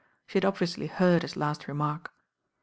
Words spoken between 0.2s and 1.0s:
She had obviously